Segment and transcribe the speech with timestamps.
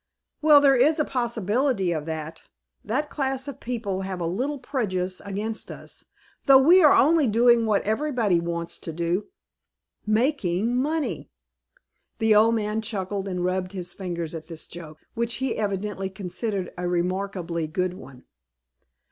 [0.41, 2.41] "Well, there is a possibility of that.
[2.83, 6.05] That class of people have a little prejudice against us,
[6.47, 9.27] though we are only doing what everybody wants to do,
[10.07, 11.29] making money."
[12.17, 16.73] The old man chuckled and rubbed his hands at this joke, which he evidently considered
[16.79, 18.23] a remarkably good one.